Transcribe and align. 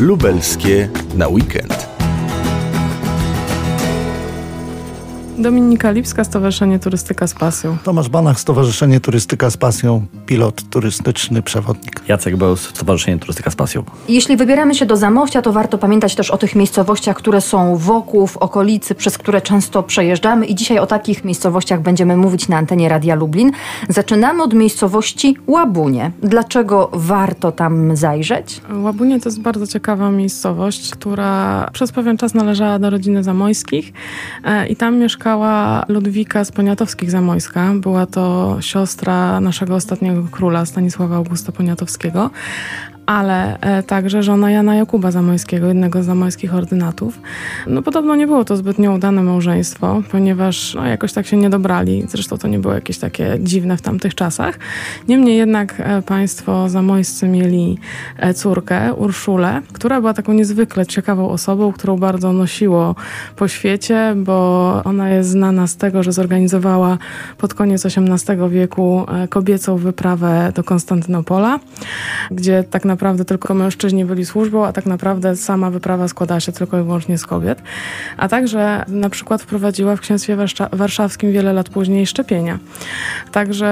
Lubelskie 0.00 0.88
na 1.16 1.28
weekend. 1.28 1.77
Dominika 5.38 5.90
Lipska, 5.90 6.24
Stowarzyszenie 6.24 6.78
Turystyka 6.78 7.26
z 7.26 7.34
Pasją. 7.34 7.76
Tomasz 7.84 8.08
Banach, 8.08 8.40
Stowarzyszenie 8.40 9.00
Turystyka 9.00 9.50
z 9.50 9.56
Pasją, 9.56 10.06
pilot 10.26 10.62
turystyczny, 10.70 11.42
przewodnik. 11.42 12.02
Jacek 12.08 12.36
Bełs, 12.36 12.60
Stowarzyszenie 12.60 13.18
Turystyka 13.18 13.50
z 13.50 13.56
Pasją. 13.56 13.84
Jeśli 14.08 14.36
wybieramy 14.36 14.74
się 14.74 14.86
do 14.86 14.96
Zamościa, 14.96 15.42
to 15.42 15.52
warto 15.52 15.78
pamiętać 15.78 16.14
też 16.14 16.30
o 16.30 16.38
tych 16.38 16.54
miejscowościach, 16.54 17.16
które 17.16 17.40
są 17.40 17.76
wokół, 17.76 18.26
w 18.26 18.36
okolicy, 18.36 18.94
przez 18.94 19.18
które 19.18 19.40
często 19.40 19.82
przejeżdżamy 19.82 20.46
i 20.46 20.54
dzisiaj 20.54 20.78
o 20.78 20.86
takich 20.86 21.24
miejscowościach 21.24 21.82
będziemy 21.82 22.16
mówić 22.16 22.48
na 22.48 22.56
antenie 22.56 22.88
Radia 22.88 23.14
Lublin. 23.14 23.52
Zaczynamy 23.88 24.42
od 24.42 24.54
miejscowości 24.54 25.36
Łabunie. 25.46 26.10
Dlaczego 26.22 26.90
warto 26.92 27.52
tam 27.52 27.96
zajrzeć? 27.96 28.60
Łabunie 28.82 29.20
to 29.20 29.28
jest 29.28 29.40
bardzo 29.40 29.66
ciekawa 29.66 30.10
miejscowość, 30.10 30.90
która 30.90 31.70
przez 31.72 31.92
pewien 31.92 32.16
czas 32.16 32.34
należała 32.34 32.78
do 32.78 32.90
rodziny 32.90 33.24
Zamojskich 33.24 33.92
e, 34.44 34.66
i 34.66 34.76
tam 34.76 34.98
mieszka 34.98 35.27
mieszkała 35.28 35.84
Ludwika 35.88 36.44
z 36.44 36.52
Poniatowskich-Zamojska. 36.52 37.80
Była 37.80 38.06
to 38.06 38.56
siostra 38.60 39.40
naszego 39.40 39.74
ostatniego 39.74 40.28
króla, 40.30 40.66
Stanisława 40.66 41.16
Augusta 41.16 41.52
Poniatowskiego 41.52 42.30
ale 43.08 43.60
e, 43.60 43.82
także 43.82 44.22
żona 44.22 44.50
Jana 44.50 44.74
Jakuba 44.74 45.10
Zamojskiego, 45.10 45.66
jednego 45.66 46.02
z 46.02 46.06
zamojskich 46.06 46.54
ordynatów. 46.54 47.20
No 47.66 47.82
podobno 47.82 48.16
nie 48.16 48.26
było 48.26 48.44
to 48.44 48.56
zbytnio 48.56 48.92
udane 48.92 49.22
małżeństwo, 49.22 50.02
ponieważ 50.10 50.74
no, 50.74 50.86
jakoś 50.86 51.12
tak 51.12 51.26
się 51.26 51.36
nie 51.36 51.50
dobrali. 51.50 52.04
Zresztą 52.08 52.38
to 52.38 52.48
nie 52.48 52.58
było 52.58 52.74
jakieś 52.74 52.98
takie 52.98 53.36
dziwne 53.40 53.76
w 53.76 53.82
tamtych 53.82 54.14
czasach. 54.14 54.58
Niemniej 55.08 55.36
jednak 55.36 55.74
e, 55.78 56.02
państwo 56.02 56.68
zamojscy 56.68 57.28
mieli 57.28 57.78
e, 58.18 58.34
córkę, 58.34 58.94
Urszulę, 58.94 59.62
która 59.72 60.00
była 60.00 60.14
taką 60.14 60.32
niezwykle 60.32 60.86
ciekawą 60.86 61.30
osobą, 61.30 61.72
którą 61.72 61.96
bardzo 61.96 62.32
nosiło 62.32 62.94
po 63.36 63.48
świecie, 63.48 64.14
bo 64.16 64.80
ona 64.84 65.10
jest 65.10 65.30
znana 65.30 65.66
z 65.66 65.76
tego, 65.76 66.02
że 66.02 66.12
zorganizowała 66.12 66.98
pod 67.38 67.54
koniec 67.54 67.86
XVIII 67.86 68.50
wieku 68.50 69.06
kobiecą 69.28 69.76
wyprawę 69.76 70.52
do 70.54 70.64
Konstantynopola, 70.64 71.58
gdzie 72.30 72.64
tak 72.64 72.84
naprawdę 72.84 72.97
naprawdę 72.98 73.24
tylko 73.24 73.54
mężczyźni 73.54 74.04
byli 74.04 74.26
służbą, 74.26 74.66
a 74.66 74.72
tak 74.72 74.86
naprawdę 74.86 75.36
sama 75.36 75.70
wyprawa 75.70 76.08
składała 76.08 76.40
się 76.40 76.52
tylko 76.52 76.78
i 76.78 76.82
wyłącznie 76.82 77.18
z 77.18 77.26
kobiet. 77.26 77.62
A 78.16 78.28
także 78.28 78.84
na 78.88 79.10
przykład 79.10 79.42
wprowadziła 79.42 79.96
w 79.96 80.00
księstwie 80.00 80.36
warszawskim 80.72 81.32
wiele 81.32 81.52
lat 81.52 81.68
później 81.68 82.06
szczepienia. 82.06 82.58
Także, 83.32 83.70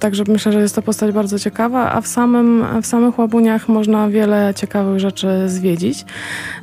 także 0.00 0.24
myślę, 0.28 0.52
że 0.52 0.60
jest 0.60 0.74
to 0.74 0.82
postać 0.82 1.12
bardzo 1.12 1.38
ciekawa, 1.38 1.92
a 1.92 2.00
w, 2.00 2.06
samym, 2.06 2.66
w 2.82 2.86
samych 2.86 3.18
Łabuniach 3.18 3.68
można 3.68 4.08
wiele 4.08 4.52
ciekawych 4.56 5.00
rzeczy 5.00 5.28
zwiedzić. 5.46 6.04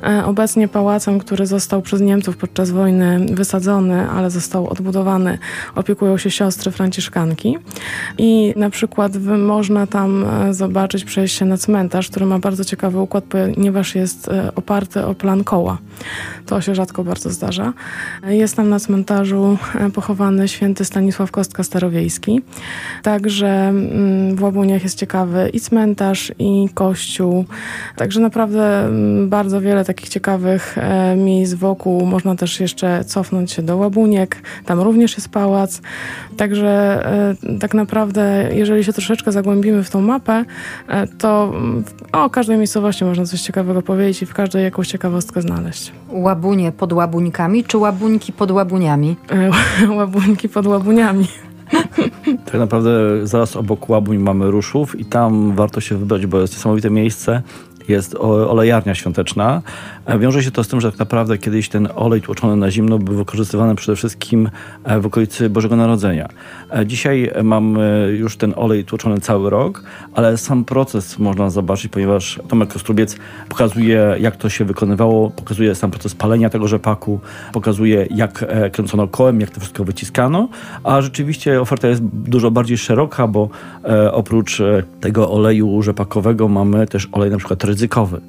E, 0.02 0.24
obecnie 0.24 0.68
pałacem, 0.68 1.18
który 1.18 1.46
został 1.46 1.82
przez 1.82 2.00
Niemców 2.00 2.36
podczas 2.36 2.70
wojny 2.70 3.26
wysadzony, 3.30 4.10
ale 4.10 4.30
został 4.30 4.68
odbudowany, 4.68 5.38
opiekują 5.74 6.18
się 6.18 6.30
siostry 6.30 6.70
franciszkanki. 6.70 7.58
I 8.18 8.54
na 8.56 8.70
przykład 8.70 9.12
można 9.38 9.86
tam 9.86 10.24
e, 10.24 10.54
zobaczyć, 10.54 11.04
przejść 11.04 11.23
się 11.32 11.44
na 11.44 11.56
cmentarz, 11.56 12.10
który 12.10 12.26
ma 12.26 12.38
bardzo 12.38 12.64
ciekawy 12.64 13.00
układ, 13.00 13.24
ponieważ 13.24 13.94
jest 13.94 14.28
e, 14.28 14.54
oparty 14.54 15.04
o 15.04 15.14
plan 15.14 15.44
koła. 15.44 15.78
To 16.46 16.60
się 16.60 16.74
rzadko 16.74 17.04
bardzo 17.04 17.30
zdarza. 17.30 17.72
Jest 18.26 18.56
tam 18.56 18.68
na 18.68 18.78
cmentarzu 18.78 19.58
e, 19.74 19.90
pochowany 19.90 20.48
święty 20.48 20.84
Stanisław 20.84 21.30
Kostka 21.30 21.62
Starowiejski. 21.62 22.42
Także 23.02 23.48
mm, 23.48 24.36
w 24.36 24.42
Łabuniach 24.42 24.82
jest 24.82 24.98
ciekawy 24.98 25.50
i 25.52 25.60
cmentarz, 25.60 26.32
i 26.38 26.68
kościół. 26.74 27.44
Także 27.96 28.20
naprawdę 28.20 28.84
mm, 28.84 29.28
bardzo 29.28 29.60
wiele 29.60 29.84
takich 29.84 30.08
ciekawych 30.08 30.78
e, 30.78 31.16
miejsc 31.16 31.54
wokół. 31.54 32.06
Można 32.06 32.36
też 32.36 32.60
jeszcze 32.60 33.04
cofnąć 33.04 33.52
się 33.52 33.62
do 33.62 33.76
Łabuniek. 33.76 34.36
Tam 34.66 34.80
również 34.80 35.16
jest 35.16 35.28
pałac. 35.28 35.80
Także 36.36 37.04
tak 37.60 37.74
naprawdę, 37.74 38.50
jeżeli 38.52 38.84
się 38.84 38.92
troszeczkę 38.92 39.32
zagłębimy 39.32 39.84
w 39.84 39.90
tą 39.90 40.00
mapę, 40.00 40.44
to 41.18 41.52
mm, 41.54 41.84
o 42.12 42.30
każdej 42.30 42.58
miejscowości 42.58 43.04
można 43.04 43.26
coś 43.26 43.40
ciekawego 43.40 43.82
powiedzieć 43.82 44.22
i 44.22 44.26
w 44.26 44.34
każdej 44.34 44.64
jakąś 44.64 44.88
ciekawostkę 44.88 45.42
znaleźć. 45.42 45.92
Łabunie 46.08 46.72
pod 46.72 46.92
łabuńkami, 46.92 47.64
czy 47.64 47.78
łabuńki 47.78 48.32
pod 48.32 48.50
łabuniami? 48.50 49.16
łabuńki 49.98 50.48
pod 50.48 50.66
łabuniami. 50.66 51.26
Tak 52.44 52.54
naprawdę 52.54 52.90
zaraz 53.26 53.56
obok 53.56 53.88
Łabuń 53.88 54.18
mamy 54.18 54.50
Ruszów 54.50 55.00
i 55.00 55.04
tam 55.04 55.54
warto 55.54 55.80
się 55.80 55.96
wybrać, 55.96 56.26
bo 56.26 56.40
jest 56.40 56.52
niesamowite 56.52 56.90
miejsce 56.90 57.42
jest 57.88 58.14
olejarnia 58.20 58.94
świąteczna. 58.94 59.62
E, 60.06 60.18
wiąże 60.18 60.42
się 60.42 60.50
to 60.50 60.64
z 60.64 60.68
tym, 60.68 60.80
że 60.80 60.90
tak 60.90 60.98
naprawdę 60.98 61.38
kiedyś 61.38 61.68
ten 61.68 61.88
olej 61.96 62.22
tłoczony 62.22 62.56
na 62.56 62.70
zimno 62.70 62.98
był 62.98 63.16
wykorzystywany 63.16 63.74
przede 63.74 63.96
wszystkim 63.96 64.50
e, 64.84 65.00
w 65.00 65.06
okolicy 65.06 65.50
Bożego 65.50 65.76
Narodzenia. 65.76 66.28
E, 66.72 66.86
dzisiaj 66.86 67.30
mamy 67.42 68.08
już 68.18 68.36
ten 68.36 68.54
olej 68.56 68.84
tłoczony 68.84 69.20
cały 69.20 69.50
rok, 69.50 69.82
ale 70.14 70.38
sam 70.38 70.64
proces 70.64 71.18
można 71.18 71.50
zobaczyć, 71.50 71.92
ponieważ 71.92 72.40
Tomek 72.48 72.72
Kostrubiec 72.72 73.16
pokazuje, 73.48 74.16
jak 74.20 74.36
to 74.36 74.48
się 74.48 74.64
wykonywało, 74.64 75.30
pokazuje 75.30 75.74
sam 75.74 75.90
proces 75.90 76.14
palenia 76.14 76.50
tego 76.50 76.68
rzepaku, 76.68 77.20
pokazuje, 77.52 78.06
jak 78.10 78.44
kręcono 78.72 79.08
kołem, 79.08 79.40
jak 79.40 79.50
to 79.50 79.60
wszystko 79.60 79.84
wyciskano, 79.84 80.48
a 80.84 81.02
rzeczywiście 81.02 81.60
oferta 81.60 81.88
jest 81.88 82.04
dużo 82.04 82.50
bardziej 82.50 82.78
szeroka, 82.78 83.26
bo 83.26 83.48
oprócz 84.12 84.62
tego 85.00 85.30
oleju 85.30 85.82
rzepakowego 85.82 86.48
mamy 86.48 86.86
też 86.86 87.08
olej 87.12 87.30
na 87.30 87.36
przykład 87.36 87.58
ryzykowy, 87.74 88.20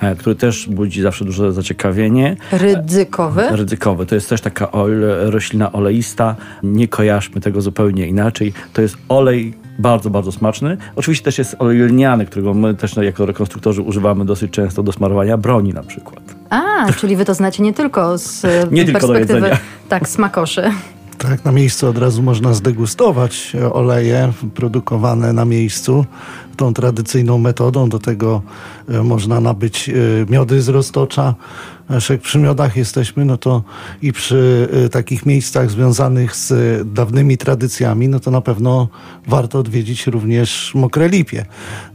e, 0.00 0.16
który 0.16 0.36
też 0.36 0.68
budzi 0.68 1.02
zawsze 1.02 1.24
duże 1.24 1.52
zaciekawienie. 1.52 2.36
Ryzykowy? 2.52 3.42
Ryzykowy. 3.50 4.06
To 4.06 4.14
jest 4.14 4.28
też 4.28 4.40
taka 4.40 4.68
roślina 5.20 5.72
oleista. 5.72 6.36
Nie 6.62 6.88
kojarzmy 6.88 7.40
tego 7.40 7.60
zupełnie 7.60 8.06
inaczej. 8.06 8.52
To 8.72 8.82
jest 8.82 8.96
olej 9.08 9.54
bardzo, 9.78 10.10
bardzo 10.10 10.32
smaczny. 10.32 10.76
Oczywiście 10.96 11.24
też 11.24 11.38
jest 11.38 11.56
olej 11.58 11.78
lniany, 11.78 12.26
którego 12.26 12.54
my 12.54 12.74
też 12.74 12.96
jako 12.96 13.26
rekonstruktorzy 13.26 13.82
używamy 13.82 14.24
dosyć 14.24 14.50
często 14.50 14.82
do 14.82 14.92
smarowania 14.92 15.36
broni 15.36 15.72
na 15.72 15.82
przykład. 15.82 16.34
A, 16.50 16.92
czyli 16.92 17.16
wy 17.16 17.24
to 17.24 17.34
znacie 17.34 17.62
nie 17.62 17.72
tylko 17.72 18.18
z 18.18 18.42
nie 18.72 18.84
perspektywy 18.84 19.40
tylko 19.40 19.56
tak, 19.88 20.08
smakoszy. 20.08 20.70
Tak, 21.18 21.44
na 21.44 21.52
miejscu 21.52 21.88
od 21.88 21.98
razu 21.98 22.22
można 22.22 22.54
zdegustować 22.54 23.52
oleje 23.72 24.32
produkowane 24.54 25.32
na 25.32 25.44
miejscu 25.44 26.06
tą 26.56 26.74
tradycyjną 26.74 27.38
metodą. 27.38 27.88
Do 27.88 27.98
tego 27.98 28.42
e, 28.88 29.02
można 29.02 29.40
nabyć 29.40 29.88
e, 29.88 29.92
miody 30.28 30.62
z 30.62 30.68
roztocza. 30.68 31.34
Jak 32.10 32.20
przy 32.20 32.38
miodach 32.38 32.76
jesteśmy, 32.76 33.24
no 33.24 33.36
to 33.36 33.62
i 34.02 34.12
przy 34.12 34.68
e, 34.84 34.88
takich 34.88 35.26
miejscach 35.26 35.70
związanych 35.70 36.36
z 36.36 36.52
dawnymi 36.94 37.38
tradycjami, 37.38 38.08
no 38.08 38.20
to 38.20 38.30
na 38.30 38.40
pewno 38.40 38.88
warto 39.26 39.58
odwiedzić 39.58 40.06
również 40.06 40.72
Mokre 40.74 41.08
Lipie. 41.08 41.46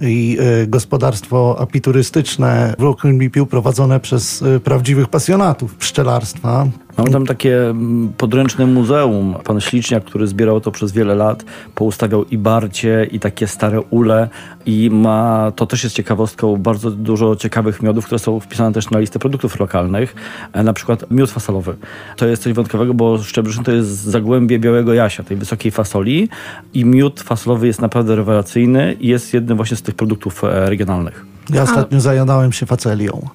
I 0.01 0.37
gospodarstwo 0.67 1.55
apiturystyczne 1.59 2.75
w 2.79 2.83
Mokre 2.83 3.11
Lipiu 3.11 3.45
prowadzone 3.45 3.99
przez 3.99 4.43
prawdziwych 4.63 5.07
pasjonatów 5.07 5.75
pszczelarstwa. 5.75 6.67
Mamy 6.99 7.11
tam 7.11 7.25
takie 7.25 7.69
mm, 7.69 8.13
podręczne 8.17 8.65
muzeum. 8.65 9.35
Pan 9.43 9.61
Śliczniak, 9.61 10.03
który 10.03 10.27
zbierał 10.27 10.61
to 10.61 10.71
przez 10.71 10.91
wiele 10.91 11.15
lat, 11.15 11.45
poustawiał 11.75 12.25
i 12.25 12.37
barcie, 12.37 13.07
i 13.11 13.19
takie 13.19 13.47
stare 13.47 13.81
ule, 13.81 14.29
i 14.65 14.89
ma, 14.89 15.51
to 15.55 15.65
też 15.65 15.83
jest 15.83 15.95
ciekawostką, 15.95 16.57
bardzo 16.57 16.91
dużo 16.91 17.35
ciekawych 17.35 17.81
miodów, 17.81 18.05
które 18.05 18.19
są 18.19 18.39
wpisane 18.39 18.73
też 18.73 18.89
na 18.89 18.99
listę 18.99 19.19
produktów 19.19 19.59
lokalnych, 19.59 19.78
e, 20.53 20.63
na 20.63 20.73
przykład 20.73 21.11
miód 21.11 21.31
fasolowy. 21.31 21.75
To 22.17 22.27
jest 22.27 22.43
coś 22.43 22.53
wyjątkowego, 22.53 22.93
bo 22.93 23.17
Szczebrzeszyn 23.17 23.63
to 23.63 23.71
jest 23.71 23.89
zagłębie 23.89 24.59
białego 24.59 24.93
jasia, 24.93 25.23
tej 25.23 25.37
wysokiej 25.37 25.71
fasoli 25.71 26.29
i 26.73 26.85
miód 26.85 27.21
fasolowy 27.21 27.67
jest 27.67 27.81
naprawdę 27.81 28.15
rewelacyjny 28.15 28.95
i 28.99 29.07
jest 29.07 29.33
jednym 29.33 29.57
właśnie 29.57 29.77
z 29.77 29.81
tych 29.81 29.95
produktów 29.95 30.43
e, 30.43 30.69
regionalnych. 30.69 31.28
Ja 31.53 31.63
ostatnio 31.63 31.97
A... 31.97 32.01
zajadałem 32.01 32.51
się 32.51 32.65
facelią. 32.65 33.29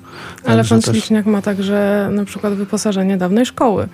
Ale 0.45 0.65
pan 0.65 0.81
też... 0.81 0.93
Śliczniak 0.93 1.27
ma 1.27 1.43
także 1.43 2.09
na 2.13 2.25
przykład 2.25 2.55
wyposażenie 2.55 3.17
dawnej 3.17 3.47
szkoły, 3.47 3.89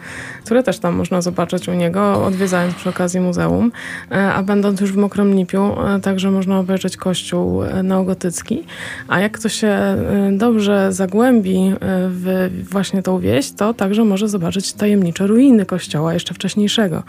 które 0.44 0.62
też 0.62 0.78
tam 0.78 0.94
można 0.94 1.22
zobaczyć 1.22 1.68
u 1.68 1.72
niego, 1.72 2.24
odwiedzając 2.24 2.74
przy 2.74 2.88
okazji 2.88 3.20
muzeum. 3.20 3.72
E, 4.10 4.32
a 4.32 4.42
będąc 4.42 4.80
już 4.80 4.92
w 4.92 4.96
Mokrym 4.96 5.34
Lipiu, 5.34 5.86
e, 5.86 6.00
także 6.00 6.30
można 6.30 6.58
obejrzeć 6.58 6.96
kościół 6.96 7.64
e, 7.64 7.82
neogotycki. 7.82 8.64
A 9.08 9.20
jak 9.20 9.32
ktoś 9.38 9.54
się 9.54 9.96
dobrze 10.32 10.92
zagłębi 10.92 11.74
w 12.08 12.50
właśnie 12.70 13.02
tą 13.02 13.18
wieś, 13.18 13.52
to 13.52 13.74
także 13.74 14.04
może 14.04 14.28
zobaczyć 14.28 14.72
tajemnicze 14.72 15.26
ruiny 15.26 15.66
kościoła 15.66 16.14
jeszcze 16.14 16.34
wcześniejszego, 16.34 17.02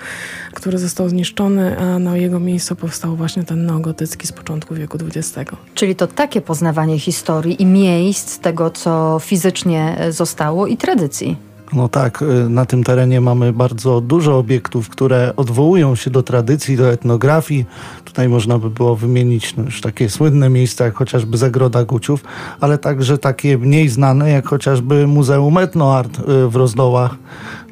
który 0.53 0.77
został 0.77 1.09
zniszczony, 1.09 1.79
a 1.79 1.99
na 1.99 2.17
jego 2.17 2.39
miejscu 2.39 2.75
powstał 2.75 3.15
właśnie 3.15 3.43
ten 3.43 3.65
neogotycki 3.65 4.27
z 4.27 4.31
początku 4.31 4.75
wieku 4.75 4.97
XX. 5.07 5.51
Czyli 5.73 5.95
to 5.95 6.07
takie 6.07 6.41
poznawanie 6.41 6.99
historii 7.01 7.61
i 7.61 7.65
miejsc, 7.65 8.39
tego 8.39 8.69
co 8.69 9.17
fizycznie 9.19 9.97
zostało 10.09 10.67
i 10.67 10.77
tradycji. 10.77 11.51
No 11.73 11.89
tak, 11.89 12.21
y, 12.21 12.49
na 12.49 12.65
tym 12.65 12.83
terenie 12.83 13.21
mamy 13.21 13.53
bardzo 13.53 14.01
dużo 14.01 14.37
obiektów, 14.37 14.89
które 14.89 15.33
odwołują 15.35 15.95
się 15.95 16.11
do 16.11 16.23
tradycji, 16.23 16.77
do 16.77 16.91
etnografii. 16.91 17.65
Tutaj 18.05 18.29
można 18.29 18.57
by 18.57 18.69
było 18.69 18.95
wymienić 18.95 19.55
no, 19.55 19.63
już 19.63 19.81
takie 19.81 20.09
słynne 20.09 20.49
miejsca, 20.49 20.85
jak 20.85 20.95
chociażby 20.95 21.37
Zagroda 21.37 21.83
Guciów, 21.83 22.23
ale 22.59 22.77
także 22.77 23.17
takie 23.17 23.57
mniej 23.57 23.89
znane, 23.89 24.29
jak 24.29 24.47
chociażby 24.47 25.07
Muzeum 25.07 25.57
Etnoart 25.57 26.19
y, 26.19 26.47
w 26.47 26.55
Rozdołach, 26.55 27.15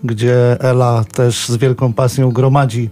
gdzie 0.04 0.62
Ela 0.62 1.04
też 1.04 1.48
z 1.48 1.58
wielką 1.58 1.94
pasją 1.94 2.32
gromadzi 2.32 2.90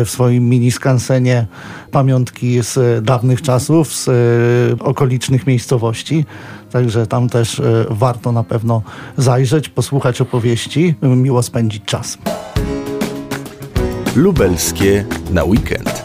y, 0.00 0.04
w 0.04 0.10
swoim 0.10 0.48
mini 0.48 0.70
skansenie 0.70 1.46
pamiątki 1.90 2.62
z 2.62 3.04
dawnych 3.04 3.42
czasów, 3.42 3.94
z 3.94 4.08
okolicznych 4.80 5.46
miejscowości. 5.46 6.24
Także 6.70 7.06
tam 7.06 7.28
też 7.28 7.62
warto 7.90 8.32
na 8.32 8.44
pewno 8.44 8.82
zajrzeć, 9.16 9.68
posłuchać 9.68 10.20
opowieści, 10.20 10.94
miło 11.02 11.42
spędzić 11.42 11.84
czas. 11.84 12.18
Lubelskie 14.16 15.04
na 15.30 15.44
weekend. 15.44 15.95